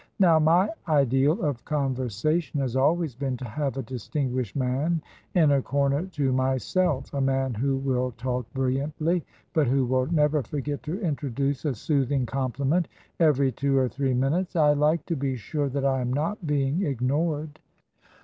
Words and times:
Now, 0.17 0.39
my 0.39 0.67
ideal 0.87 1.43
of 1.43 1.63
conversation 1.63 2.59
has 2.59 2.75
always 2.75 3.13
been 3.13 3.37
to 3.37 3.45
have, 3.47 3.77
a 3.77 3.83
distinguished 3.83 4.55
man 4.55 4.99
in 5.35 5.51
a 5.51 5.61
corner 5.61 6.07
to 6.07 6.33
myself— 6.33 7.11
^a 7.11 7.21
man 7.21 7.53
who 7.53 7.77
will 7.77 8.09
talk 8.17 8.51
bril 8.51 8.91
liantly 8.99 9.21
but 9.53 9.67
who 9.67 9.85
will 9.85 10.07
never 10.07 10.41
forget 10.41 10.81
to 10.81 10.99
introduce 11.01 11.65
a 11.65 11.75
soothing 11.75 12.25
compliment 12.25 12.87
every 13.19 13.51
two 13.51 13.77
or 13.77 13.87
three 13.87 14.15
minutes. 14.15 14.55
I 14.55 14.73
like 14.73 15.05
to 15.05 15.15
be 15.15 15.35
sure 15.35 15.69
that 15.69 15.85
I 15.85 16.01
am 16.01 16.11
not 16.11 16.47
being 16.47 16.81
ignored." 16.81 17.59